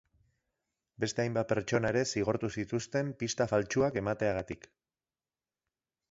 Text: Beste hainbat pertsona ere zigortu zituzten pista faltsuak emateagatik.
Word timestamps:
Beste 1.01 1.21
hainbat 1.23 1.49
pertsona 1.49 1.91
ere 1.93 2.01
zigortu 2.13 2.49
zituzten 2.55 3.11
pista 3.19 3.47
faltsuak 3.51 3.99
emateagatik. 4.01 4.65